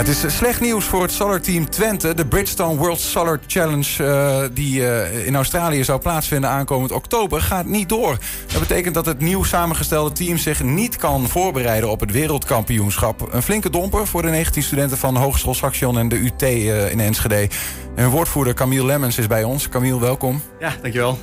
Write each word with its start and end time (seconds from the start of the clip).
Het 0.00 0.08
is 0.08 0.36
slecht 0.36 0.60
nieuws 0.60 0.84
voor 0.84 1.02
het 1.02 1.12
Solar 1.12 1.40
Team 1.40 1.70
Twente. 1.70 2.14
De 2.14 2.26
Bridgestone 2.26 2.76
World 2.76 3.00
Solar 3.00 3.40
Challenge, 3.46 4.04
uh, 4.04 4.42
die 4.52 4.80
uh, 4.80 5.26
in 5.26 5.34
Australië 5.36 5.84
zou 5.84 6.00
plaatsvinden 6.00 6.50
aankomend 6.50 6.92
oktober, 6.92 7.40
gaat 7.40 7.66
niet 7.66 7.88
door. 7.88 8.18
Dat 8.46 8.60
betekent 8.60 8.94
dat 8.94 9.06
het 9.06 9.20
nieuw 9.20 9.44
samengestelde 9.44 10.12
team 10.12 10.36
zich 10.36 10.62
niet 10.62 10.96
kan 10.96 11.28
voorbereiden 11.28 11.90
op 11.90 12.00
het 12.00 12.10
wereldkampioenschap. 12.10 13.28
Een 13.32 13.42
flinke 13.42 13.70
domper 13.70 14.06
voor 14.06 14.22
de 14.22 14.28
19 14.28 14.62
studenten 14.62 14.98
van 14.98 15.16
Hogeschool 15.16 15.54
Saxion 15.54 15.98
en 15.98 16.08
de 16.08 16.18
UT 16.18 16.42
uh, 16.42 16.90
in 16.90 17.00
Enschede. 17.00 17.48
En 17.94 18.02
hun 18.02 18.10
woordvoerder 18.10 18.54
Camille 18.54 18.86
Lemmens 18.86 19.18
is 19.18 19.26
bij 19.26 19.44
ons. 19.44 19.68
Camille, 19.68 20.00
welkom. 20.00 20.42
Ja, 20.60 20.72
dankjewel. 20.82 21.18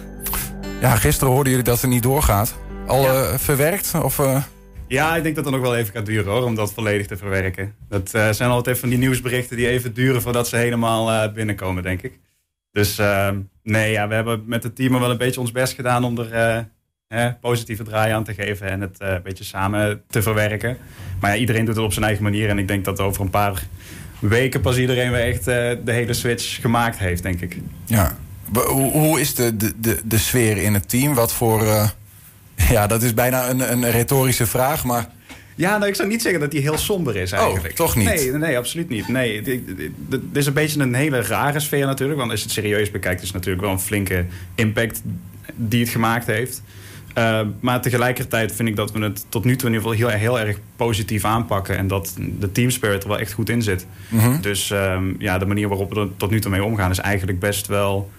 Ja, 0.81 0.95
gisteren 0.95 1.33
hoorden 1.33 1.51
jullie 1.51 1.67
dat 1.67 1.81
het 1.81 1.89
niet 1.89 2.03
doorgaat. 2.03 2.53
Al 2.87 3.01
ja. 3.01 3.39
verwerkt? 3.39 3.91
Of, 4.01 4.19
ja, 4.87 5.15
ik 5.15 5.23
denk 5.23 5.35
dat 5.35 5.45
het 5.45 5.53
nog 5.53 5.63
wel 5.63 5.75
even 5.75 5.93
gaat 5.93 6.05
duren 6.05 6.31
hoor, 6.31 6.43
om 6.43 6.55
dat 6.55 6.73
volledig 6.73 7.07
te 7.07 7.17
verwerken. 7.17 7.75
Dat 7.89 8.11
uh, 8.15 8.31
zijn 8.31 8.49
altijd 8.49 8.79
van 8.79 8.89
die 8.89 8.97
nieuwsberichten 8.97 9.57
die 9.57 9.67
even 9.67 9.93
duren 9.93 10.21
voordat 10.21 10.47
ze 10.47 10.55
helemaal 10.55 11.11
uh, 11.11 11.33
binnenkomen, 11.33 11.83
denk 11.83 12.01
ik. 12.01 12.19
Dus 12.71 12.99
uh, 12.99 13.29
nee, 13.63 13.91
ja, 13.91 14.07
we 14.07 14.13
hebben 14.13 14.43
met 14.45 14.63
het 14.63 14.75
team 14.75 14.99
wel 14.99 15.11
een 15.11 15.17
beetje 15.17 15.39
ons 15.39 15.51
best 15.51 15.73
gedaan 15.73 16.03
om 16.03 16.17
er 16.17 16.67
eh, 17.07 17.31
positieve 17.41 17.83
draai 17.83 18.11
aan 18.11 18.23
te 18.23 18.33
geven 18.33 18.69
en 18.69 18.81
het 18.81 18.95
een 18.97 19.21
beetje 19.23 19.43
samen 19.43 20.03
te 20.07 20.21
verwerken. 20.21 20.77
Maar 21.19 21.31
ja, 21.31 21.37
iedereen 21.37 21.65
doet 21.65 21.75
het 21.75 21.85
op 21.85 21.93
zijn 21.93 22.05
eigen 22.05 22.23
manier 22.23 22.49
en 22.49 22.57
ik 22.57 22.67
denk 22.67 22.85
dat 22.85 22.99
over 22.99 23.21
een 23.21 23.29
paar 23.29 23.63
weken 24.19 24.61
pas 24.61 24.77
iedereen 24.77 25.11
weer 25.11 25.25
echt 25.25 25.45
de 25.45 25.91
hele 25.91 26.13
switch 26.13 26.61
gemaakt 26.61 26.97
heeft, 26.97 27.23
denk 27.23 27.41
ik. 27.41 27.57
Ja, 27.85 28.17
hoe, 28.53 28.91
hoe 28.91 29.19
is 29.19 29.35
de, 29.35 29.55
de, 29.57 29.99
de, 30.03 30.17
sfeer 30.17 30.57
in 30.57 30.73
het 30.73 30.89
team? 30.89 31.13
Wat 31.13 31.33
voor 31.33 31.91
Ja, 32.75 32.87
dat 32.87 33.03
is 33.03 33.13
bijna 33.13 33.49
een, 33.49 33.71
een 33.71 33.91
retorische 33.91 34.45
vraag, 34.45 34.83
maar... 34.83 35.09
Ja, 35.55 35.77
nou, 35.77 35.89
ik 35.89 35.95
zou 35.95 36.07
niet 36.07 36.21
zeggen 36.21 36.39
dat 36.39 36.51
die 36.51 36.61
heel 36.61 36.77
somber 36.77 37.15
is 37.15 37.33
oh, 37.33 37.39
eigenlijk. 37.39 37.71
Oh, 37.71 37.75
toch 37.75 37.95
niet? 37.95 38.05
Nee, 38.05 38.31
nee 38.31 38.57
absoluut 38.57 38.89
niet. 38.89 39.07
Nee, 39.07 39.37
het 40.09 40.21
is 40.33 40.45
een 40.45 40.53
beetje 40.53 40.79
een 40.79 40.93
hele 40.93 41.21
rare 41.21 41.59
sfeer 41.59 41.85
natuurlijk. 41.85 42.19
Want 42.19 42.31
als 42.31 42.39
je 42.39 42.45
het 42.45 42.55
serieus 42.55 42.91
bekijkt, 42.91 43.21
is 43.21 43.27
het 43.27 43.35
natuurlijk 43.35 43.63
wel 43.63 43.71
een 43.71 43.79
flinke 43.79 44.25
impact 44.55 45.01
die 45.55 45.79
het 45.79 45.89
gemaakt 45.89 46.25
heeft. 46.25 46.61
Uh, 47.17 47.41
maar 47.59 47.81
tegelijkertijd 47.81 48.51
vind 48.51 48.69
ik 48.69 48.75
dat 48.75 48.91
we 48.91 48.99
het 48.99 49.25
tot 49.29 49.43
nu 49.43 49.55
toe 49.55 49.69
in 49.69 49.75
ieder 49.75 49.89
geval 49.89 50.09
heel, 50.09 50.19
heel 50.19 50.39
erg 50.39 50.59
positief 50.75 51.25
aanpakken. 51.25 51.77
En 51.77 51.87
dat 51.87 52.15
de 52.39 52.51
team 52.51 52.69
spirit 52.69 53.03
er 53.03 53.09
wel 53.09 53.19
echt 53.19 53.31
goed 53.31 53.49
in 53.49 53.61
zit. 53.61 53.85
Mm 54.09 54.19
-hmm. 54.19 54.41
Dus 54.41 54.69
um, 54.69 55.15
ja, 55.19 55.37
de 55.37 55.45
manier 55.45 55.67
waarop 55.67 55.93
we 55.93 55.99
er 55.99 56.09
tot 56.17 56.29
nu 56.29 56.39
toe 56.39 56.51
mee 56.51 56.63
omgaan 56.63 56.91
is 56.91 56.99
eigenlijk 56.99 57.39
best 57.39 57.67
wel 57.67 58.11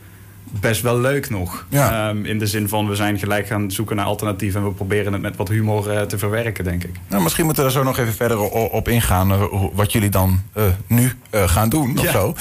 best 0.51 0.83
wel 0.83 0.99
leuk 0.99 1.31
nog. 1.31 1.67
Ja. 1.69 2.09
Um, 2.09 2.25
in 2.25 2.39
de 2.39 2.47
zin 2.47 2.69
van 2.69 2.89
we 2.89 2.95
zijn 2.95 3.19
gelijk 3.19 3.47
gaan 3.47 3.71
zoeken 3.71 3.97
naar 3.97 4.05
alternatieven... 4.05 4.61
en 4.61 4.67
we 4.67 4.73
proberen 4.73 5.13
het 5.13 5.23
met 5.23 5.37
wat 5.37 5.49
humor 5.49 5.93
uh, 5.93 6.01
te 6.01 6.19
verwerken, 6.19 6.65
denk 6.65 6.85
ik. 6.85 6.97
Nou, 7.09 7.23
misschien 7.23 7.45
moeten 7.45 7.63
we 7.63 7.69
er 7.69 7.77
zo 7.77 7.83
nog 7.83 7.99
even 7.99 8.15
verder 8.15 8.39
op 8.51 8.89
ingaan... 8.89 9.31
Uh, 9.31 9.45
wat 9.73 9.93
jullie 9.93 10.11
dan 10.11 10.43
uh, 10.57 10.65
nu 10.87 11.13
gaan 11.31 11.69
doen 11.69 11.93
ja. 11.95 12.01
of 12.01 12.11
zo. 12.11 12.35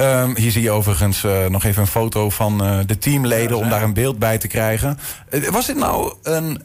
Um, 0.00 0.36
hier 0.36 0.50
zie 0.50 0.62
je 0.62 0.70
overigens 0.70 1.24
uh, 1.24 1.46
nog 1.46 1.64
even 1.64 1.82
een 1.82 1.88
foto 1.88 2.30
van 2.30 2.64
uh, 2.64 2.78
de 2.86 2.98
teamleden... 2.98 3.56
om 3.56 3.68
daar 3.68 3.82
een 3.82 3.94
beeld 3.94 4.18
bij 4.18 4.38
te 4.38 4.48
krijgen. 4.48 4.98
Uh, 5.30 5.48
was 5.48 5.66
dit 5.66 5.76
nou 5.76 6.14
een 6.22 6.60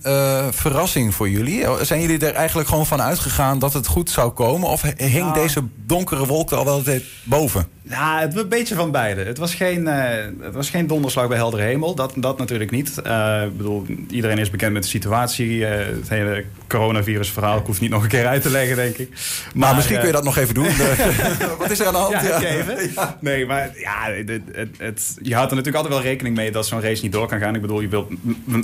verrassing 0.51 1.15
voor 1.15 1.29
jullie? 1.29 1.65
Zijn 1.81 2.01
jullie 2.01 2.25
er 2.25 2.33
eigenlijk 2.33 2.69
gewoon 2.69 2.85
van 2.85 3.01
uitgegaan 3.01 3.59
dat 3.59 3.73
het 3.73 3.87
goed 3.87 4.09
zou 4.09 4.31
komen? 4.31 4.69
Of 4.69 4.81
hing 4.81 5.19
nou. 5.19 5.33
deze 5.33 5.63
donkere 5.85 6.25
wolk 6.25 6.51
er 6.51 6.57
al 6.57 6.65
wel 6.65 6.83
boven? 7.23 7.67
Ja, 7.81 8.19
het 8.19 8.37
een 8.37 8.49
beetje 8.49 8.75
van 8.75 8.91
beide. 8.91 9.23
Het 9.23 9.37
was 9.37 9.53
geen, 9.55 9.85
het 9.85 10.53
was 10.53 10.69
geen 10.69 10.87
donderslag 10.87 11.27
bij 11.27 11.37
heldere 11.37 11.63
hemel. 11.63 11.95
Dat, 11.95 12.13
dat 12.15 12.37
natuurlijk 12.37 12.71
niet. 12.71 12.97
ik 12.97 13.57
bedoel, 13.57 13.85
iedereen 14.09 14.37
is 14.37 14.49
bekend 14.49 14.73
met 14.73 14.83
de 14.83 14.89
situatie. 14.89 15.63
het 15.63 16.09
hele 16.09 16.45
coronavirus-verhaal. 16.67 17.57
Ik 17.57 17.65
hoef 17.65 17.79
niet 17.79 17.89
nog 17.89 18.03
een 18.03 18.09
keer 18.09 18.27
uit 18.27 18.41
te 18.41 18.49
leggen, 18.49 18.75
denk 18.75 18.97
ik. 18.97 19.09
Maar, 19.09 19.51
maar 19.53 19.75
misschien 19.75 19.97
kun 19.97 20.07
je 20.07 20.13
dat 20.13 20.23
nog 20.23 20.37
even 20.37 20.53
doen. 20.53 20.67
Wat 21.59 21.69
is 21.69 21.79
er 21.79 21.87
aan 21.87 21.93
de 21.93 21.99
hand? 21.99 22.13
Ja, 22.13 22.21
ja. 22.21 22.39
even. 22.39 22.91
Ja. 22.95 23.17
Nee, 23.29 23.45
maar 23.45 23.71
ja, 23.79 24.11
het, 24.11 24.41
het, 24.77 25.17
je 25.21 25.35
houdt 25.35 25.51
er 25.51 25.57
natuurlijk 25.57 25.85
altijd 25.85 26.01
wel 26.01 26.11
rekening 26.11 26.35
mee 26.35 26.51
dat 26.51 26.67
zo'n 26.67 26.81
race 26.81 27.03
niet 27.03 27.11
door 27.11 27.27
kan 27.27 27.39
gaan. 27.39 27.55
Ik 27.55 27.61
bedoel, 27.61 27.81
je 27.81 27.87
wilt, 27.87 28.11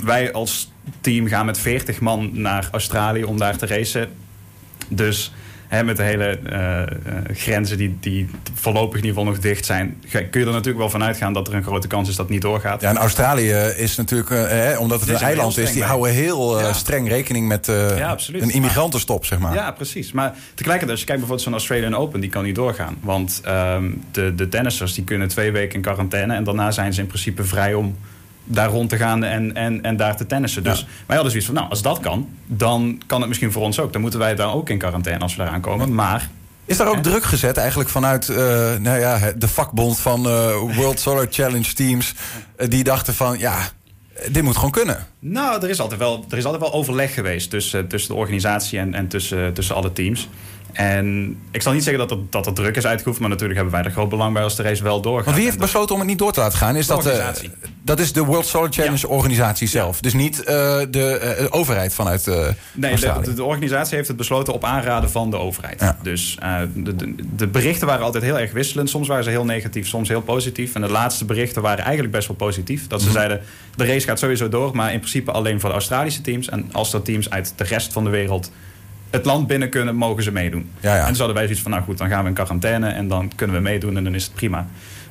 wij 0.04 0.32
als 0.32 0.72
team 1.00 1.26
gaan 1.26 1.46
met 1.46 1.58
40 1.58 2.00
man 2.00 2.30
naar 2.32 2.68
Australië 2.72 3.24
om 3.24 3.38
daar 3.38 3.56
te 3.56 3.66
racen. 3.66 4.08
Dus 4.88 5.32
hè, 5.68 5.84
met 5.84 5.96
de 5.96 6.02
hele 6.02 6.38
uh, 6.52 6.82
grenzen 7.36 7.78
die, 7.78 7.96
die 8.00 8.30
voorlopig 8.54 8.98
in 8.98 9.04
ieder 9.04 9.18
geval 9.18 9.32
nog 9.32 9.38
dicht 9.42 9.64
zijn... 9.64 10.02
kun 10.10 10.40
je 10.40 10.46
er 10.46 10.46
natuurlijk 10.46 10.78
wel 10.78 10.90
van 10.90 11.02
uitgaan 11.02 11.32
dat 11.32 11.48
er 11.48 11.54
een 11.54 11.62
grote 11.62 11.86
kans 11.86 12.08
is 12.08 12.16
dat 12.16 12.24
het 12.24 12.34
niet 12.34 12.42
doorgaat. 12.42 12.80
Ja, 12.80 12.88
en 12.88 12.96
Australië 12.96 13.52
is 13.76 13.96
natuurlijk, 13.96 14.30
uh, 14.30 14.80
omdat 14.80 15.00
het 15.00 15.08
een 15.08 15.16
eiland 15.16 15.58
is... 15.58 15.72
die 15.72 15.84
houden 15.84 16.12
heel 16.12 16.60
ja. 16.60 16.72
streng 16.72 17.08
rekening 17.08 17.48
met 17.48 17.66
ja, 17.66 18.16
een 18.32 18.50
immigrantenstop, 18.50 19.24
zeg 19.24 19.38
maar. 19.38 19.54
Ja, 19.54 19.70
precies. 19.70 20.12
Maar 20.12 20.34
tegelijkertijd, 20.54 20.90
als 20.90 21.00
je 21.00 21.06
kijkt 21.06 21.20
bijvoorbeeld 21.20 21.40
zo'n 21.40 21.52
Australian 21.52 21.94
Open... 21.94 22.20
die 22.20 22.30
kan 22.30 22.44
niet 22.44 22.54
doorgaan. 22.54 22.96
Want 23.00 23.42
um, 23.48 24.02
de, 24.10 24.34
de 24.34 24.48
tennissers 24.48 24.94
die 24.94 25.04
kunnen 25.04 25.28
twee 25.28 25.52
weken 25.52 25.74
in 25.74 25.82
quarantaine... 25.82 26.34
en 26.34 26.44
daarna 26.44 26.70
zijn 26.70 26.94
ze 26.94 27.00
in 27.00 27.06
principe 27.06 27.44
vrij 27.44 27.74
om 27.74 27.96
daar 28.46 28.68
rond 28.68 28.88
te 28.88 28.96
gaan 28.96 29.24
en, 29.24 29.54
en, 29.54 29.82
en 29.82 29.96
daar 29.96 30.16
te 30.16 30.26
tennissen. 30.26 30.62
Dus 30.62 30.78
ja. 30.78 30.86
wij 31.06 31.16
hadden 31.16 31.30
zoiets 31.30 31.46
van, 31.46 31.54
nou, 31.54 31.70
als 31.70 31.82
dat 31.82 32.00
kan, 32.00 32.28
dan 32.46 33.00
kan 33.06 33.20
het 33.20 33.28
misschien 33.28 33.52
voor 33.52 33.62
ons 33.62 33.80
ook. 33.80 33.92
Dan 33.92 34.00
moeten 34.00 34.20
wij 34.20 34.34
daar 34.34 34.54
ook 34.54 34.68
in 34.68 34.78
quarantaine 34.78 35.22
als 35.22 35.36
we 35.36 35.42
daar 35.42 35.52
aankomen. 35.52 35.94
Maar 35.94 36.28
is 36.64 36.76
daar 36.76 36.88
ook 36.88 37.02
druk 37.02 37.24
gezet 37.24 37.56
eigenlijk 37.56 37.88
vanuit 37.88 38.28
uh, 38.28 38.36
nou 38.76 38.98
ja, 38.98 39.32
de 39.36 39.48
vakbond 39.48 40.00
van 40.00 40.26
uh, 40.26 40.76
World 40.76 41.00
Solar 41.00 41.26
Challenge 41.30 41.72
teams? 41.72 42.14
Uh, 42.58 42.68
die 42.68 42.84
dachten 42.84 43.14
van 43.14 43.38
ja, 43.38 43.58
dit 44.30 44.42
moet 44.42 44.54
gewoon 44.54 44.70
kunnen. 44.70 45.06
Nou, 45.18 45.62
er 45.62 45.70
is 45.70 45.80
altijd 45.80 46.00
wel, 46.00 46.24
er 46.30 46.38
is 46.38 46.44
altijd 46.44 46.62
wel 46.62 46.72
overleg 46.72 47.14
geweest 47.14 47.50
tussen, 47.50 47.88
tussen 47.88 48.14
de 48.14 48.20
organisatie 48.20 48.78
en, 48.78 48.94
en 48.94 49.08
tussen, 49.08 49.54
tussen 49.54 49.74
alle 49.74 49.92
teams. 49.92 50.28
En 50.76 51.36
ik 51.50 51.62
zal 51.62 51.72
niet 51.72 51.84
zeggen 51.84 52.08
dat 52.08 52.18
er, 52.18 52.24
dat 52.30 52.46
er 52.46 52.52
druk 52.52 52.76
is 52.76 52.86
uitgeoefend, 52.86 53.20
maar 53.20 53.28
natuurlijk 53.28 53.58
hebben 53.58 53.76
wij 53.76 53.84
er 53.84 53.90
groot 53.90 54.08
belang 54.08 54.32
bij 54.32 54.42
als 54.42 54.56
de 54.56 54.62
race 54.62 54.82
wel 54.82 55.00
doorgaat. 55.00 55.26
Maar 55.26 55.34
wie 55.34 55.44
heeft 55.44 55.58
besloten 55.58 55.94
om 55.94 56.00
het 56.00 56.08
niet 56.08 56.18
door 56.18 56.32
te 56.32 56.40
laten 56.40 56.58
gaan? 56.58 56.76
Is 56.76 56.86
dat, 56.86 57.06
uh, 57.06 57.28
dat 57.82 57.98
is 57.98 58.12
de 58.12 58.24
World 58.24 58.46
Solar 58.46 58.72
Challenge 58.72 58.98
ja. 59.00 59.08
organisatie 59.08 59.68
zelf. 59.68 59.94
Ja. 59.94 60.02
Dus 60.02 60.12
niet 60.12 60.38
uh, 60.38 60.44
de 60.90 61.36
uh, 61.40 61.46
overheid 61.50 61.94
vanuit 61.94 62.26
uh, 62.26 62.46
Nee, 62.72 62.96
de, 62.96 63.34
de, 63.34 63.44
organisatie 63.44 63.96
heeft 63.96 64.08
het 64.08 64.16
besloten 64.16 64.52
op 64.52 64.64
aanraden 64.64 65.10
van 65.10 65.30
de 65.30 65.36
overheid. 65.36 65.80
Ja. 65.80 65.98
Dus 66.02 66.38
de, 66.74 66.96
de, 66.96 67.14
de, 67.36 67.46
berichten 67.46 67.86
waren 67.86 68.04
altijd 68.04 68.24
heel 68.24 68.38
erg 68.38 68.52
wisselend. 68.52 68.90
Soms 68.90 69.08
waren 69.08 69.24
ze 69.24 69.30
heel 69.30 69.44
negatief, 69.44 69.88
soms 69.88 70.08
heel 70.08 70.22
positief. 70.22 70.74
En 70.74 70.80
de 70.80 70.90
laatste 70.90 71.24
berichten 71.24 71.62
waren 71.62 71.84
eigenlijk 71.84 72.14
best 72.14 72.28
wel 72.28 72.36
positief. 72.36 72.86
Dat 72.86 73.00
ze 73.00 73.06
-hmm. 73.06 73.16
zeiden, 73.16 73.40
de 73.76 73.86
race 73.86 74.06
gaat 74.06 74.18
sowieso 74.18 74.48
door, 74.48 74.76
maar 74.76 74.92
in 74.92 74.98
principe 74.98 75.30
alleen 75.30 75.60
voor 75.60 75.68
de 75.68 75.74
Australische 75.74 76.20
teams. 76.20 76.48
En 76.48 76.68
als 76.72 76.92
er 76.92 77.02
teams 77.02 77.30
uit 77.30 77.52
de 77.56 77.64
rest 77.64 77.92
van 77.92 78.04
de 78.04 78.10
wereld 78.10 78.50
het 79.10 79.24
land 79.24 79.46
binnen 79.46 79.68
kunnen, 79.68 79.96
mogen 79.96 80.22
ze 80.22 80.32
meedoen. 80.32 80.70
Ja, 80.80 80.94
ja. 80.94 81.00
En 81.00 81.06
dan 81.06 81.16
hadden 81.16 81.34
wij 81.34 81.44
zoiets 81.44 81.62
van, 81.62 81.70
nou 81.70 81.82
goed, 81.82 81.98
dan 81.98 82.08
gaan 82.08 82.22
we 82.22 82.28
in 82.28 82.34
quarantaine 82.34 82.88
en 82.88 83.08
dan 83.08 83.32
kunnen 83.34 83.56
we 83.56 83.62
meedoen 83.62 83.96
en 83.96 84.04
dan 84.04 84.14
is 84.14 84.24
het 84.24 84.34
prima. 84.34 84.66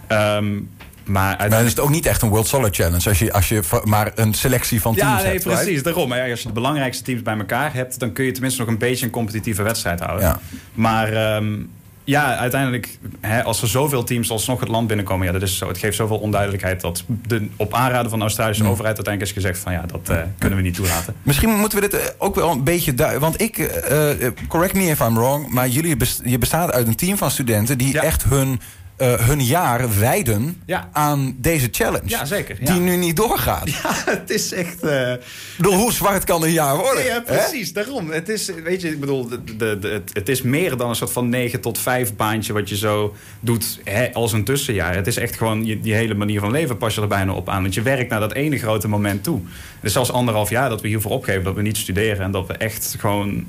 Um, 0.10 0.70
maar, 1.06 1.38
uiteindelijk... 1.38 1.40
maar 1.40 1.50
dan 1.50 1.66
is 1.66 1.70
het 1.70 1.80
ook 1.80 1.90
niet 1.90 2.06
echt 2.06 2.22
een 2.22 2.30
World 2.30 2.48
Solar 2.48 2.70
Challenge 2.72 3.10
als 3.10 3.20
je, 3.20 3.34
als 3.34 3.50
je 3.50 3.62
maar 3.84 4.12
een 4.16 4.34
selectie 4.34 4.82
van 4.82 4.96
teams 4.96 5.10
ja, 5.10 5.18
nee, 5.18 5.32
hebt. 5.32 5.44
Ja, 5.44 5.50
precies. 5.50 5.84
Daarom. 5.84 6.12
Als 6.12 6.42
je 6.42 6.48
de 6.48 6.54
belangrijkste 6.54 7.04
teams 7.04 7.22
bij 7.22 7.38
elkaar 7.38 7.74
hebt, 7.74 8.00
dan 8.00 8.14
kun 8.14 8.26
je 8.26 8.32
tenminste 8.32 8.60
nog 8.60 8.70
een 8.70 8.78
beetje 8.78 9.06
een 9.06 9.12
competitieve 9.12 9.64
wedstrijd 9.64 10.00
houden. 10.00 10.28
Ja. 10.28 10.40
Maar 10.74 11.36
um, 11.36 11.70
ja, 12.06 12.38
uiteindelijk, 12.38 12.98
hè, 13.22 13.44
als 13.44 13.62
er 13.62 13.68
zoveel 13.68 14.04
teams 14.04 14.32
alsnog 14.32 14.60
het 14.60 14.70
land 14.70 14.88
binnenkomen, 14.88 15.26
ja, 15.26 15.32
dat 15.32 15.42
is 15.42 15.58
zo. 15.58 15.68
Het 15.68 15.78
geeft 15.78 15.96
zoveel 15.96 16.18
onduidelijkheid 16.18 16.82
dat 16.82 17.04
de, 17.28 17.48
op 17.56 17.74
aanraden 17.74 18.10
van 18.10 18.20
de 18.20 18.26
Australische 18.26 18.64
overheid 18.64 18.96
uiteindelijk 18.96 19.38
is 19.38 19.44
gezegd 19.44 19.60
van 19.60 19.74
ja, 19.74 19.82
dat 19.82 20.10
uh, 20.10 20.22
kunnen 20.38 20.58
we 20.58 20.64
niet 20.64 20.76
toelaten. 20.76 21.16
Misschien 21.24 21.50
moeten 21.50 21.82
we 21.82 21.90
dit 21.90 22.16
ook 22.18 22.36
wel 22.36 22.52
een 22.52 22.64
beetje 22.64 22.94
duiden. 22.94 23.22
Want 23.22 23.42
ik, 23.42 23.58
uh, 23.58 24.10
correct 24.48 24.74
me 24.74 24.84
if 24.84 25.00
I'm 25.00 25.16
wrong, 25.16 25.50
maar 25.50 25.68
jullie 25.68 25.98
best, 25.98 26.22
je 26.24 26.38
bestaat 26.38 26.72
uit 26.72 26.88
een 26.88 26.96
team 26.96 27.18
van 27.18 27.32
studenten 27.32 27.78
die 27.78 27.94
ja. 27.94 28.02
echt 28.02 28.24
hun 28.24 28.60
uh, 28.98 29.14
hun 29.14 29.44
jaar 29.44 30.00
wijden 30.00 30.62
ja. 30.66 30.90
aan 30.92 31.36
deze 31.38 31.68
challenge. 31.72 32.10
Ja, 32.10 32.26
zeker. 32.26 32.58
Ja. 32.60 32.74
Die 32.74 32.82
nu 32.82 32.96
niet 32.96 33.16
doorgaat. 33.16 33.70
Ja, 33.70 33.94
het 34.06 34.30
is 34.30 34.54
echt... 34.54 34.84
Uh... 34.84 35.14
Bedoel, 35.58 35.74
hoe 35.74 35.92
zwart 35.92 36.24
kan 36.24 36.44
een 36.44 36.52
jaar 36.52 36.78
worden? 36.78 37.06
Ja, 37.06 37.20
precies. 37.20 37.68
Hè? 37.68 37.74
Daarom. 37.74 38.10
Het 38.10 38.30
is, 38.30 38.52
weet 38.64 38.82
je, 38.82 38.90
ik 38.90 39.00
bedoel, 39.00 39.28
de, 39.28 39.44
de, 39.44 39.80
de, 39.80 40.02
het, 40.14 40.30
is 40.30 40.42
meer 40.42 40.78
dan 40.78 40.90
een 40.90 40.96
soort 40.96 41.12
van 41.12 41.30
9 41.30 41.62
tot 41.62 41.80
5 41.80 42.16
baantje... 42.16 42.54
wat 42.54 42.70
je 42.70 42.78
zo 42.78 43.16
doet 43.40 43.80
hè, 43.84 44.14
als 44.14 44.34
een 44.34 44.44
tussenjaar. 44.44 44.96
Het 44.96 45.08
is 45.08 45.18
echt 45.18 45.38
gewoon, 45.38 45.66
je, 45.66 45.80
die 45.80 45.94
hele 45.94 46.14
manier 46.14 46.40
van 46.40 46.52
leven 46.52 46.78
pas 46.78 46.96
je 46.96 47.02
er 47.02 47.08
bijna 47.08 47.34
op 47.34 47.50
aan. 47.50 47.62
Want 47.62 47.74
je 47.74 47.82
werkt 47.82 48.10
naar 48.10 48.20
dat 48.20 48.34
ene 48.34 48.58
grote 48.58 48.88
moment 48.88 49.24
toe. 49.24 49.42
Het 49.76 49.84
is 49.84 49.94
zelfs 49.94 50.12
anderhalf 50.12 50.50
jaar 50.50 50.70
dat 50.70 50.82
we 50.82 50.88
hiervoor 50.88 51.12
opgeven... 51.12 51.44
dat 51.44 51.56
we 51.56 51.62
niet 51.62 51.78
studeren 51.78 52.26
en 52.26 52.32
dat 52.32 52.48
we 52.48 52.54
echt 52.54 52.96
gewoon 53.00 53.46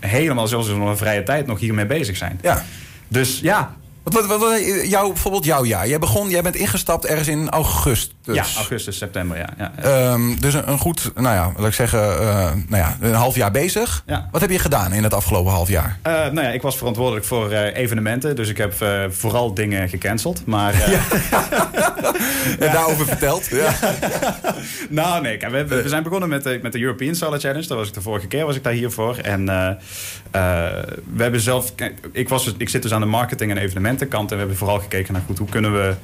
helemaal... 0.00 0.48
zelfs 0.48 0.68
in 0.68 0.80
een 0.80 0.96
vrije 0.96 1.22
tijd 1.22 1.46
nog 1.46 1.60
hiermee 1.60 1.86
bezig 1.86 2.16
zijn. 2.16 2.38
Ja. 2.42 2.64
Dus 3.08 3.40
ja, 3.40 3.76
Wat, 4.02 4.26
wat, 4.26 4.40
wat, 4.40 4.60
jou, 4.88 5.12
bijvoorbeeld 5.12 5.44
jouw 5.44 5.64
jaar. 5.64 5.88
Jij 5.88 5.98
begon, 5.98 6.28
jij 6.28 6.42
bent 6.42 6.54
ingestapt 6.54 7.06
ergens 7.06 7.28
in 7.28 7.50
augustus. 7.50 8.34
Ja, 8.34 8.44
augustus, 8.56 8.96
september, 8.96 9.36
ja. 9.36 9.48
ja, 9.58 9.72
Ehm, 9.82 10.40
dus 10.40 10.54
een, 10.54 10.68
een 10.68 10.78
goed, 10.78 11.10
nou 11.14 11.34
ja, 11.34 11.52
laat 11.56 11.66
ik 11.66 11.74
zeggen, 11.74 12.20
eh, 12.20 12.52
nou 12.68 12.82
ja, 12.82 12.96
een 13.00 13.14
half 13.14 13.34
jaar 13.34 13.50
bezig. 13.50 14.02
Ja. 14.06 14.28
Wat 14.30 14.40
heb 14.40 14.50
je 14.50 14.58
gedaan 14.58 14.92
in 14.92 15.02
het 15.02 15.14
afgelopen 15.14 15.52
half 15.52 15.68
jaar? 15.68 15.98
Eh, 16.02 16.12
nou 16.12 16.40
ja, 16.40 16.48
ik 16.48 16.62
was 16.62 16.76
verantwoordelijk 16.76 17.24
voor 17.26 17.50
eh, 17.50 17.76
evenementen, 17.76 18.36
dus 18.36 18.48
ik 18.48 18.56
heb 18.56 18.74
vooral 19.08 19.54
dingen 19.54 19.88
gecanceld. 19.88 20.46
Maar 20.46 20.74
En 22.58 22.72
daarover 22.72 23.06
verteld. 23.06 23.46
Ja. 23.46 23.74
nou 24.88 25.22
nee, 25.22 25.38
we, 25.38 25.64
we 25.64 25.88
zijn 25.88 26.02
begonnen 26.02 26.28
met 26.28 26.42
de, 26.42 26.58
met 26.62 26.72
de 26.72 26.80
European 26.80 27.14
Solar 27.14 27.38
Challenge. 27.38 27.66
Dat 27.66 27.76
was 27.78 27.88
ik 27.88 27.94
de 27.94 28.00
vorige 28.00 28.26
keer, 28.26 28.46
was 28.46 28.56
ik 28.56 28.64
daar 28.64 28.72
hiervoor. 28.72 29.16
En 29.16 29.46
we 31.14 31.22
hebben 31.22 31.40
zelf, 31.40 31.72
ik, 32.12 32.28
was, 32.28 32.44
dus- 32.44 32.54
ik 32.58 32.68
zit 32.68 32.82
dus 32.82 32.92
aan 32.92 33.00
de 33.00 33.06
marketing 33.06 33.50
en 33.50 33.58
evenementenkant 33.92 34.30
en 34.30 34.34
we 34.36 34.38
hebben 34.40 34.56
vooral 34.58 34.78
gekeken 34.80 35.12
naar 35.12 35.22
goed, 35.26 35.38
hoe 35.38 35.48
kunnen 35.48 35.72
we 35.72 35.94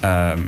ehm, 0.00 0.40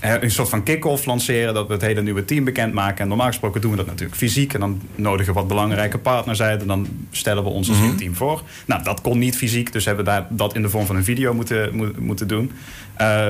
een 0.00 0.30
soort 0.30 0.48
van 0.48 0.62
kick-off 0.62 1.06
lanceren, 1.06 1.54
dat 1.54 1.66
we 1.66 1.72
het 1.72 1.82
hele 1.82 2.02
nieuwe 2.02 2.24
team 2.24 2.44
bekendmaken. 2.44 2.98
En 3.02 3.08
normaal 3.08 3.26
gesproken 3.26 3.60
doen 3.60 3.70
we 3.70 3.76
dat 3.76 3.86
natuurlijk 3.86 4.16
fysiek. 4.16 4.54
En 4.54 4.60
dan 4.60 4.80
nodigen 4.94 5.32
we 5.32 5.38
wat 5.38 5.48
belangrijke 5.48 5.98
partners 5.98 6.42
uit. 6.42 6.60
En 6.60 6.66
dan 6.66 6.86
stellen 7.10 7.42
we 7.42 7.48
ons 7.48 7.68
als 7.68 7.78
nieuw 7.80 7.94
team 7.94 8.14
voor. 8.14 8.42
Nou, 8.66 8.82
dat 8.82 9.00
kon 9.00 9.18
niet 9.18 9.36
fysiek, 9.36 9.72
dus 9.72 9.84
hebben 9.84 10.04
we 10.04 10.10
daar, 10.10 10.26
dat 10.30 10.54
in 10.54 10.62
de 10.62 10.68
vorm 10.68 10.86
van 10.86 10.96
een 10.96 11.04
video 11.04 11.34
moeten, 11.34 11.76
moet- 11.76 11.98
moeten 11.98 12.28
doen. 12.28 12.50
Eh, 12.96 13.26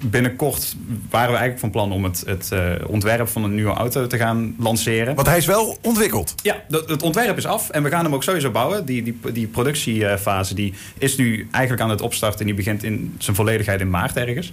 binnenkort 0.00 0.76
waren 1.10 1.30
we 1.32 1.36
eigenlijk 1.38 1.58
van 1.60 1.70
plan 1.70 1.92
om 1.92 2.04
het, 2.04 2.22
het 2.26 2.52
eh, 2.52 2.72
ontwerp 2.86 3.28
van 3.28 3.44
een 3.44 3.54
nieuwe 3.54 3.72
auto 3.72 4.06
te 4.06 4.16
gaan 4.16 4.54
lanceren. 4.58 5.14
Want 5.14 5.26
hij 5.26 5.36
is 5.36 5.46
wel 5.46 5.78
ontwikkeld. 5.82 6.34
Ja, 6.42 6.62
dat- 6.68 6.88
het 6.88 7.02
ontwerp 7.02 7.36
is 7.36 7.46
af 7.46 7.70
en 7.70 7.82
we 7.82 7.88
gaan 7.88 8.04
hem 8.04 8.14
ook 8.14 8.22
sowieso 8.22 8.50
bouwen. 8.50 8.84
Die, 8.84 9.02
die, 9.02 9.18
die 9.32 9.46
productiefase 9.46 10.54
die 10.54 10.74
is 10.98 11.16
nu 11.16 11.48
eigenlijk 11.50 11.82
aan 11.82 11.90
het 11.90 12.00
opstarten. 12.00 12.40
En 12.40 12.46
die 12.46 12.54
begint 12.54 12.82
in 12.82 13.14
zijn 13.18 13.36
volledigheid 13.36 13.80
in 13.80 13.90
maart 13.90 14.16
ergens. 14.16 14.52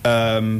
Ehm, 0.00 0.58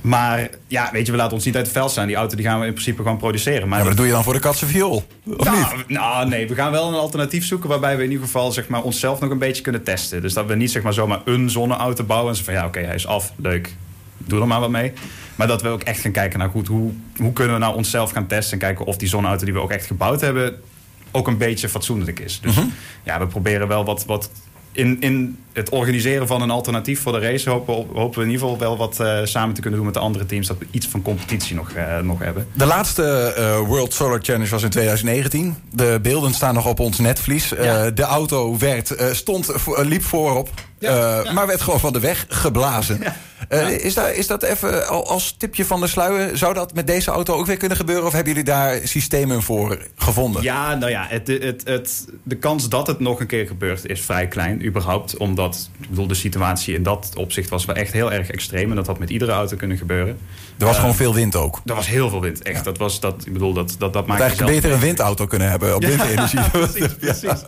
maar 0.00 0.48
ja, 0.66 0.88
weet 0.92 1.06
je, 1.06 1.12
we 1.12 1.18
laten 1.18 1.34
ons 1.34 1.44
niet 1.44 1.56
uit 1.56 1.64
het 1.64 1.74
veld 1.74 1.90
staan. 1.90 2.06
Die 2.06 2.16
auto 2.16 2.36
die 2.36 2.44
gaan 2.44 2.60
we 2.60 2.66
in 2.66 2.72
principe 2.72 3.02
gewoon 3.02 3.16
produceren. 3.18 3.60
Ja, 3.60 3.66
maar 3.66 3.84
dat 3.84 3.96
doe 3.96 4.06
je 4.06 4.12
dan 4.12 4.24
voor 4.24 4.32
de 4.32 4.38
katse 4.38 4.66
viool. 4.66 5.06
Of 5.36 5.44
nou, 5.44 5.76
niet? 5.76 5.88
nou, 5.88 6.28
nee, 6.28 6.48
we 6.48 6.54
gaan 6.54 6.70
wel 6.70 6.88
een 6.88 6.94
alternatief 6.94 7.44
zoeken 7.44 7.68
waarbij 7.68 7.96
we 7.96 8.02
in 8.02 8.10
ieder 8.10 8.24
geval 8.24 8.52
zeg 8.52 8.68
maar, 8.68 8.82
onszelf 8.82 9.20
nog 9.20 9.30
een 9.30 9.38
beetje 9.38 9.62
kunnen 9.62 9.82
testen. 9.82 10.22
Dus 10.22 10.32
dat 10.32 10.46
we 10.46 10.54
niet 10.54 10.70
zeg 10.70 10.82
maar, 10.82 10.92
zomaar 10.92 11.20
een 11.24 11.50
zonneauto 11.50 12.04
bouwen 12.04 12.30
en 12.30 12.36
zo 12.36 12.44
van 12.44 12.54
ja, 12.54 12.66
oké, 12.66 12.80
hij 12.80 12.94
is 12.94 13.06
af, 13.06 13.32
leuk, 13.36 13.74
doe 14.16 14.40
er 14.40 14.46
maar 14.46 14.60
wat 14.60 14.70
mee. 14.70 14.92
Maar 15.34 15.46
dat 15.46 15.62
we 15.62 15.68
ook 15.68 15.82
echt 15.82 16.00
gaan 16.00 16.12
kijken 16.12 16.38
naar 16.38 16.48
goed, 16.48 16.66
hoe, 16.66 16.92
hoe 17.16 17.32
kunnen 17.32 17.54
we 17.54 17.60
nou 17.60 17.76
onszelf 17.76 18.10
gaan 18.10 18.26
testen 18.26 18.52
en 18.52 18.58
kijken 18.58 18.84
of 18.84 18.96
die 18.96 19.08
zonneauto 19.08 19.44
die 19.44 19.54
we 19.54 19.60
ook 19.60 19.70
echt 19.70 19.86
gebouwd 19.86 20.20
hebben 20.20 20.60
ook 21.10 21.26
een 21.26 21.38
beetje 21.38 21.68
fatsoenlijk 21.68 22.20
is. 22.20 22.40
Dus 22.40 22.56
ja, 23.02 23.18
we 23.18 23.26
proberen 23.26 23.68
wel 23.68 23.84
wat, 23.84 24.04
wat 24.04 24.30
in, 24.72 25.00
in 25.00 25.38
het 25.52 25.68
organiseren 25.68 26.26
van 26.26 26.42
een 26.42 26.50
alternatief 26.50 27.00
voor 27.02 27.12
de 27.12 27.18
race 27.18 27.50
hopen, 27.50 27.74
hopen 27.74 28.18
we 28.18 28.24
in 28.24 28.30
ieder 28.30 28.40
geval 28.48 28.58
wel 28.58 28.76
wat 28.76 29.00
eh, 29.00 29.18
samen 29.24 29.54
te 29.54 29.60
kunnen 29.60 29.78
doen 29.78 29.86
met 29.88 29.96
de 29.96 30.02
andere 30.04 30.26
teams, 30.26 30.46
dat 30.46 30.58
we 30.58 30.66
iets 30.70 30.86
van 30.86 31.02
competitie 31.02 31.54
nog, 31.56 31.70
eh, 31.70 31.98
nog 31.98 32.18
hebben. 32.18 32.46
De 32.52 32.66
laatste 32.66 33.02
eh, 33.36 33.58
World 33.58 33.92
Solar 33.94 34.18
Challenge 34.22 34.48
was 34.50 34.62
in 34.62 34.70
2019. 34.70 35.56
De 35.70 35.98
beelden 36.02 36.34
staan 36.34 36.54
nog 36.54 36.66
op 36.66 36.80
ons 36.80 36.98
netvlies. 36.98 37.54
Eh, 37.54 37.64
Ja. 37.64 37.90
de 37.90 38.02
auto 38.02 38.58
werd, 38.58 38.90
eh, 38.94 39.12
stond, 39.12 39.52
liep 39.76 40.02
voorop, 40.02 40.48
Ja, 40.78 41.20
eh, 41.22 41.32
maar 41.32 41.46
werd 41.46 41.60
gewoon 41.60 41.80
van 41.80 41.92
de 41.92 42.00
weg 42.00 42.26
geblazen. 42.28 43.00
Eh, 43.48 43.84
is, 43.84 43.94
daar, 43.94 44.14
is 44.14 44.26
dat 44.26 44.42
even 44.42 44.88
al- 44.88 45.08
als 45.08 45.34
tipje 45.38 45.64
van 45.64 45.80
de 45.80 45.86
sluier? 45.86 46.36
Zou 46.36 46.54
dat 46.54 46.74
met 46.74 46.86
deze 46.86 47.10
auto 47.10 47.34
ook 47.34 47.46
weer 47.46 47.56
kunnen 47.56 47.76
gebeuren? 47.76 48.06
Of 48.06 48.12
hebben 48.12 48.32
jullie 48.32 48.48
daar 48.48 48.78
systemen 48.84 49.42
voor 49.42 49.78
gevonden? 49.96 50.42
Ja, 50.42 50.74
nou 50.74 50.90
ja, 50.90 51.06
het, 51.08 51.26
het, 51.28 51.62
het, 51.64 52.06
de 52.22 52.36
kans 52.36 52.68
dat 52.68 52.86
het 52.86 53.00
nog 53.00 53.20
een 53.20 53.26
keer 53.26 53.46
gebeurt 53.46 53.86
is 53.86 54.00
vrij 54.00 54.28
klein, 54.28 54.64
überhaupt. 54.66 55.16
Omdat, 55.16 55.70
ik 55.80 55.88
bedoel, 55.88 56.06
de 56.06 56.14
situatie 56.14 56.74
in 56.74 56.82
dat 56.82 57.12
opzicht 57.16 57.48
was 57.48 57.64
wel 57.64 57.76
echt 57.76 57.92
heel 57.92 58.12
erg 58.12 58.30
extreem. 58.30 58.70
En 58.70 58.76
dat 58.76 58.86
had 58.86 58.98
met 58.98 59.10
iedere 59.10 59.32
auto 59.32 59.56
kunnen 59.56 59.76
gebeuren. 59.76 60.18
Er 60.58 60.64
was 60.66 60.74
Eh, 60.74 60.80
gewoon 60.80 60.94
veel 60.96 61.14
wind 61.14 61.36
ook. 61.36 61.60
Er 61.64 61.74
was 61.74 61.86
heel 61.88 62.08
veel 62.10 62.20
wind, 62.20 62.42
echt. 62.42 62.64
Dat 62.64 62.78
was, 62.78 63.00
dat, 63.00 63.22
ik 63.26 63.32
bedoel, 63.32 63.52
dat, 63.52 63.74
dat, 63.78 63.92
dat 63.92 64.06
maakt 64.06 64.20
eigenlijk 64.20 64.52
beter 64.52 64.72
een 64.72 64.80
windauto 64.80 65.26
kunnen 65.26 65.50
hebben 65.50 65.74
op 65.74 65.84
windenergie. 65.94 66.40
precies, 66.50 66.94
precies. 66.98 67.42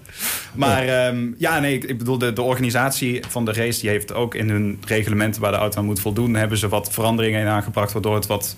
Maar 0.54 0.86
ehm, 0.88 1.26
ja, 1.38 1.58
nee, 1.58 1.74
ik, 1.74 1.84
ik 1.84 1.98
bedoel, 1.98 2.18
de, 2.18 2.32
de 2.32 2.42
organisatie 2.42 3.22
van 3.28 3.44
de 3.44 3.52
race... 3.52 3.80
die 3.80 3.90
heeft 3.90 4.14
ook 4.14 4.34
in 4.34 4.50
hun 4.50 4.80
reglementen 4.86 5.40
waar 5.40 5.52
de 5.52 5.58
auto 5.58 5.81
aan 5.82 5.88
moet 5.88 6.00
voldoen... 6.00 6.34
hebben 6.34 6.58
ze 6.58 6.68
wat 6.68 6.92
veranderingen 6.92 7.40
in 7.40 7.46
aangebracht... 7.46 7.92
waardoor 7.92 8.14
het 8.14 8.26
wat, 8.26 8.56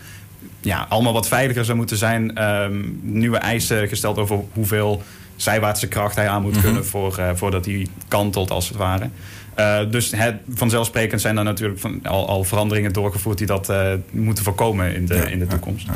ja, 0.60 0.86
allemaal 0.88 1.12
wat 1.12 1.28
veiliger 1.28 1.64
zou 1.64 1.76
moeten 1.76 1.96
zijn. 1.96 2.36
Ehm, 2.36 2.82
nieuwe 3.00 3.36
eisen 3.36 3.88
gesteld 3.88 4.18
over 4.18 4.40
hoeveel 4.52 5.02
zijwaartse 5.36 5.88
kracht 5.88 6.16
hij 6.16 6.28
aan 6.28 6.42
moet 6.42 6.60
kunnen... 6.60 6.86
Voor, 6.86 7.18
eh, 7.18 7.30
voordat 7.34 7.64
hij 7.64 7.86
kantelt, 8.08 8.50
als 8.50 8.68
het 8.68 8.76
ware. 8.76 9.08
Eh, 9.54 9.90
dus 9.90 10.10
het, 10.16 10.34
vanzelfsprekend 10.48 11.20
zijn 11.20 11.36
er 11.36 11.44
natuurlijk 11.44 11.80
van, 11.80 12.00
al, 12.02 12.28
al 12.28 12.44
veranderingen 12.44 12.92
doorgevoerd... 12.92 13.38
die 13.38 13.46
dat 13.46 13.68
eh, 13.68 13.92
moeten 14.10 14.44
voorkomen 14.44 14.94
in 14.94 15.06
de, 15.06 15.14
Ja, 15.14 15.24
in 15.24 15.38
de 15.38 15.44
ja, 15.44 15.50
toekomst. 15.50 15.86
ja. 15.86 15.94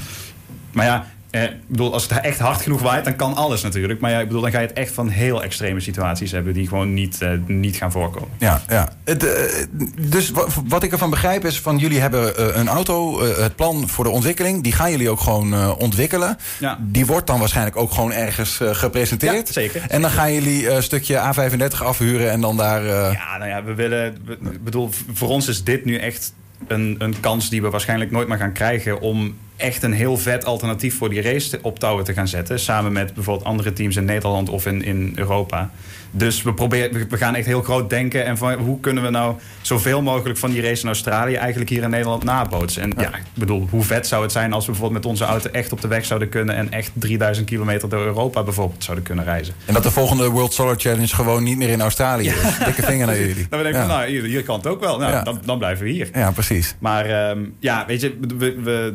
Maar 0.73 0.87
ja, 0.87 1.07
eh, 1.31 1.43
ik 1.43 1.51
bedoel, 1.67 1.93
als 1.93 2.03
het 2.09 2.21
echt 2.21 2.39
hard 2.39 2.63
genoeg 2.63 2.81
waait, 2.83 3.05
dan 3.05 3.17
kan 3.17 3.35
alles 3.35 3.63
natuurlijk. 3.63 4.01
Maar 4.01 4.11
ja, 4.11 4.19
ik 4.21 4.27
bedoel, 4.27 4.43
dan 4.43 4.51
ga 4.51 4.61
je 4.61 4.67
het 4.67 4.77
echt 4.77 4.93
van 4.93 5.09
heel 5.09 5.43
extreme 5.43 5.81
situaties 5.81 6.31
hebben 6.31 6.53
die 6.55 6.69
gewoon 6.69 6.95
niet, 6.95 7.23
eh, 7.23 7.31
niet 7.47 7.77
gaan 7.77 7.93
voorkomen. 7.93 8.29
Ja, 8.39 8.63
ja. 8.69 8.93
Het, 9.05 9.25
eh, 9.27 9.65
dus 10.11 10.31
wa- 10.31 10.47
wat 10.69 10.83
ik 10.83 10.93
ervan 10.93 11.11
begrijp 11.11 11.45
is 11.45 11.61
van 11.61 11.79
jullie 11.79 12.01
hebben 12.01 12.37
eh, 12.37 12.47
een 12.57 12.69
auto, 12.69 13.23
het 13.23 13.57
plan 13.57 13.89
voor 13.89 14.05
de 14.05 14.11
ontwikkeling, 14.11 14.63
die 14.63 14.73
gaan 14.73 14.91
jullie 14.91 15.11
ook 15.11 15.21
gewoon 15.21 15.77
ontwikkelen. 15.77 16.37
Ja. 16.59 16.79
Die 16.81 17.07
wordt 17.07 17.27
dan 17.27 17.39
waarschijnlijk 17.39 17.77
ook 17.77 17.91
gewoon 17.93 18.13
ergens 18.13 18.61
gepresenteerd. 18.63 19.47
Ja, 19.47 19.53
zeker. 19.53 19.83
En 19.89 20.01
dan 20.03 20.11
gaan 20.11 20.33
jullie 20.33 20.71
een 20.71 20.83
stukje 20.83 21.17
A35 21.35 21.83
afhuren 21.83 22.31
en 22.31 22.41
dan 22.41 22.57
daar. 22.57 22.85
Ja, 22.85 23.37
nou 23.39 23.49
ja, 23.51 23.65
we 23.65 23.75
willen. 23.75 24.17
Ik 24.53 24.65
bedoel, 24.65 24.91
voor 25.13 25.29
ons 25.29 25.49
is 25.49 25.65
dit 25.65 25.85
nu 25.85 25.97
echt 25.97 26.33
een, 26.67 26.95
een 26.99 27.21
kans 27.21 27.51
die 27.51 27.63
we 27.63 27.71
waarschijnlijk 27.71 28.11
nooit 28.11 28.29
meer 28.29 28.39
gaan 28.39 28.53
krijgen 28.53 29.01
om 29.01 29.35
echt 29.59 29.83
een 29.83 29.93
heel 29.93 30.17
vet 30.17 30.45
alternatief 30.45 30.97
voor 30.97 31.09
die 31.11 31.23
race 31.23 31.51
te- 31.51 31.59
op 31.63 31.79
touwen 31.79 32.05
te 32.05 32.13
gaan 32.13 32.29
zetten. 32.29 32.61
Samen 32.61 32.93
met 32.93 33.15
bijvoorbeeld 33.15 33.47
andere 33.47 33.73
teams 33.73 33.97
in 33.97 34.05
Nederland 34.05 34.49
of 34.49 34.67
in, 34.67 34.83
in 34.85 35.13
Europa. 35.15 35.71
Dus 36.11 36.43
we, 36.43 36.55
proberen, 36.55 37.09
we- 37.09 37.17
gaan 37.17 37.35
echt 37.35 37.47
heel 37.47 37.63
groot 37.63 37.91
denken. 37.91 38.25
En 38.25 38.37
van 38.39 38.53
hoe 38.53 38.81
kunnen 38.81 39.03
we 39.03 39.11
nou 39.11 39.37
zoveel 39.61 40.03
mogelijk 40.03 40.39
van 40.39 40.51
die 40.51 40.63
race 40.63 40.83
in 40.83 40.87
Australië 40.89 41.35
eigenlijk 41.35 41.71
hier 41.71 41.83
in 41.83 41.91
Nederland 41.91 42.25
nabootsen. 42.25 42.83
En 42.83 42.93
ja, 42.99 43.09
ik 43.17 43.23
bedoel, 43.35 43.67
hoe 43.71 43.83
vet 43.83 44.07
zou 44.07 44.23
het 44.23 44.33
zijn 44.33 44.53
als 44.53 44.65
we 44.67 44.71
bijvoorbeeld 44.71 45.03
met 45.03 45.11
onze 45.13 45.25
auto 45.25 45.51
echt 45.51 45.73
op 45.73 45.81
de 45.81 45.89
weg 45.89 46.05
zouden 46.05 46.29
kunnen. 46.29 46.55
En 46.55 46.73
echt 46.73 46.91
3000 46.95 47.47
kilometer 47.47 47.89
door 47.89 48.05
Europa 48.05 48.43
bijvoorbeeld 48.43 48.85
zouden 48.85 49.05
kunnen 49.07 49.25
reizen. 49.25 49.55
En 49.65 49.75
dat 49.75 49.83
de 49.83 49.91
volgende 49.91 50.29
World 50.29 50.53
Solar 50.53 50.77
Challenge 50.79 51.07
gewoon 51.15 51.43
niet 51.43 51.57
meer 51.57 51.69
in 51.69 51.81
Australië 51.81 52.29
is. 52.29 52.59
Dikke 52.65 52.83
vinger 52.83 53.07
naar 53.07 53.19
jullie. 53.19 53.47
Dan 53.51 53.63
denk 53.63 53.75
ik 53.75 53.81
ja. 53.81 53.87
van, 53.87 53.97
nou, 53.97 54.09
hier, 54.11 54.23
hier 54.23 54.43
kan 54.43 54.57
het 54.57 54.67
ook 54.67 54.81
wel. 54.81 54.99
Nou, 54.99 55.25
dan, 55.25 55.41
dan 55.45 55.59
blijven 55.59 55.85
we 55.85 55.91
hier. 55.91 56.09
ja, 56.15 56.31
precies. 56.31 56.75
Maar 56.79 57.05
ehm, 57.07 57.39
ja, 57.59 57.85
weet 57.87 58.01
je, 58.01 58.19
we, 58.39 58.55
we, 58.63 58.95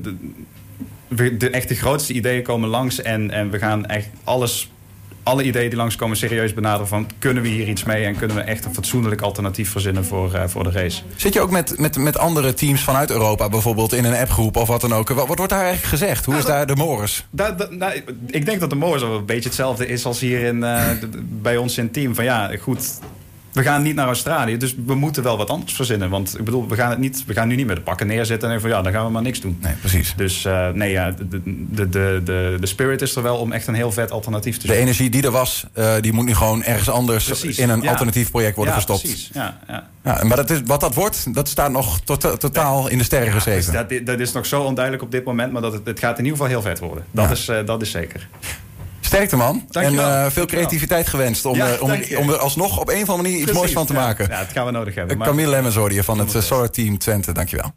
we- 1.15 1.37
de 1.37 1.49
echt 1.49 1.67
de 1.67 1.75
grootste 1.75 2.13
ideeën 2.13 2.43
komen 2.43 2.69
langs 2.69 3.01
en, 3.01 3.31
en 3.31 3.49
we 3.49 3.57
gaan 3.57 3.85
echt 3.85 4.07
alles, 4.23 4.71
alle 5.23 5.43
ideeën 5.43 5.69
die 5.69 5.77
langskomen 5.77 6.17
serieus 6.17 6.53
benaderen 6.53 6.87
van 6.87 7.09
kunnen 7.19 7.43
we 7.43 7.49
hier 7.49 7.67
iets 7.67 7.83
mee 7.83 8.05
en 8.05 8.15
kunnen 8.17 8.37
we 8.37 8.41
echt 8.43 8.65
een 8.65 8.73
fatsoenlijk 8.73 9.21
alternatief 9.21 9.69
verzinnen 9.71 10.05
voor, 10.05 10.33
eh, 10.33 10.43
voor 10.47 10.63
de 10.63 10.71
race. 10.71 11.01
Zit 11.15 11.33
je 11.33 11.41
ook 11.41 11.51
met, 11.51 11.79
met, 11.79 11.97
met 11.97 12.17
andere 12.17 12.53
teams 12.53 12.81
vanuit 12.83 13.09
Europa 13.11 13.49
bijvoorbeeld 13.49 13.93
in 13.93 14.05
een 14.05 14.15
appgroep 14.15 14.55
of 14.55 14.67
wat 14.67 14.81
dan 14.81 14.93
ook? 14.93 15.09
Wat, 15.09 15.27
wat 15.27 15.37
wordt 15.37 15.51
daar 15.51 15.63
eigenlijk 15.63 15.89
gezegd? 15.89 16.25
Hoe 16.25 16.35
is 16.37 16.45
daar 16.45 16.65
de? 16.67 16.75
Da, 17.29 17.51
da- 17.51 17.67
nou, 17.69 18.01
ik 18.27 18.45
denk 18.45 18.59
dat 18.59 18.69
de 18.69 18.75
Moors 18.75 19.01
wel 19.01 19.17
een 19.17 19.25
beetje 19.25 19.49
hetzelfde 19.49 19.87
is 19.87 20.05
als 20.05 20.19
hier 20.19 20.43
in, 20.43 20.63
eh, 20.63 20.89
de- 20.99 21.09
bij 21.41 21.57
ons 21.57 21.77
in 21.77 21.83
het 21.83 21.93
team. 21.93 22.15
Van 22.15 22.23
ja, 22.23 22.51
goed, 22.59 22.99
we 23.53 23.61
gaan 23.63 23.81
niet 23.81 23.95
naar 23.95 24.05
Australië, 24.07 24.57
dus 24.57 24.75
we 24.85 24.95
moeten 24.95 25.23
wel 25.23 25.37
wat 25.37 25.49
anders 25.49 25.73
verzinnen. 25.73 26.09
Want 26.09 26.37
ik 26.39 26.45
bedoel, 26.45 26.67
we 26.67 26.75
gaan, 26.75 26.89
het 26.89 26.99
niet, 26.99 27.23
we 27.25 27.33
gaan 27.33 27.47
nu 27.47 27.55
niet 27.55 27.65
met 27.65 27.75
de 27.75 27.81
pakken 27.81 28.07
neerzitten 28.07 28.51
en 28.51 28.61
van 28.61 28.69
ja, 28.69 28.81
dan 28.81 28.91
gaan 28.91 29.05
we 29.05 29.11
maar 29.11 29.21
niks 29.21 29.41
doen. 29.41 29.57
Nee, 29.61 29.73
precies. 29.73 30.13
Dus 30.17 30.45
eh, 30.45 30.69
nee, 30.69 30.91
ja, 30.91 31.11
de, 31.11 31.27
de, 31.29 31.89
de, 31.89 32.21
de, 32.23 32.57
de 32.59 32.65
spirit 32.67 33.01
is 33.01 33.15
er 33.15 33.23
wel 33.23 33.37
om 33.37 33.51
echt 33.51 33.67
een 33.67 33.73
heel 33.73 33.91
vet 33.91 34.11
alternatief 34.11 34.53
te 34.53 34.59
De 34.61 34.65
zoeken. 34.67 34.83
energie 34.83 35.09
die 35.09 35.23
er 35.23 35.31
was, 35.31 35.65
eh, 35.73 35.93
die 36.01 36.13
moet 36.13 36.25
nu 36.25 36.35
gewoon 36.35 36.63
ergens 36.63 36.89
anders 36.89 37.25
Precies, 37.25 37.57
in 37.57 37.69
een 37.69 37.81
ja. 37.81 37.89
alternatief 37.89 38.31
project 38.31 38.55
worden 38.55 38.73
ja, 38.73 38.79
gestopt. 38.79 39.01
Precies. 39.01 39.29
Ja, 39.33 39.59
ja. 39.67 39.89
Ja, 40.03 40.23
maar 40.23 40.37
dat 40.37 40.49
is, 40.49 40.59
wat 40.65 40.79
dat 40.81 40.95
wordt, 40.95 41.33
dat 41.33 41.47
staat 41.47 41.71
nog 41.71 41.99
tot- 41.99 42.39
totaal 42.39 42.87
in 42.89 42.97
de 42.97 43.03
sterren 43.03 43.33
dus 43.33 43.43
geschreven. 43.43 43.73
dat, 43.73 44.05
dat 44.05 44.19
is 44.19 44.31
nog 44.31 44.45
zo 44.45 44.61
onduidelijk 44.61 45.03
op 45.03 45.11
dit 45.11 45.23
moment, 45.25 45.51
maar 45.51 45.61
dat 45.61 45.73
het, 45.73 45.85
het 45.85 45.99
gaat 45.99 46.17
in 46.17 46.23
ieder 46.25 46.37
geval 46.39 46.51
heel 46.51 46.61
vet 46.61 46.79
worden. 46.79 47.03
Dat, 47.11 47.31
is, 47.31 47.47
eh, 47.47 47.65
dat 47.65 47.81
is 47.81 47.91
zeker. 47.91 48.27
Sterkte 49.13 49.35
man. 49.35 49.65
Dankjewel. 49.69 50.09
En 50.09 50.25
eh, 50.25 50.31
veel 50.31 50.45
creativiteit 50.45 51.07
gewenst 51.07 51.45
om, 51.45 51.55
Ja, 51.55 51.73
eh, 51.73 51.81
om, 51.81 51.91
om 52.17 52.29
er 52.29 52.37
alsnog 52.37 52.79
op 52.79 52.89
een 52.89 53.01
of 53.01 53.09
andere 53.09 53.21
manier 53.29 53.39
iets 53.39 53.51
moois 53.51 53.71
van 53.71 53.85
te 53.85 53.93
maken. 53.93 54.27
Ja, 54.29 54.39
dat 54.39 54.51
gaan 54.51 54.65
we 54.65 54.71
nodig 54.71 54.95
hebben. 54.95 55.17
Camille 55.17 55.49
Lemmens 55.49 55.75
hoorde 55.75 55.95
je 55.95 56.03
van 56.03 56.19
het 56.19 56.43
Solar 56.43 56.69
Team 56.69 56.97
Twente. 56.97 57.31
Dankjewel. 57.31 57.71